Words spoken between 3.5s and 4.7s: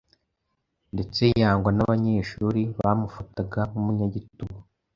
nk’umunyagitugu,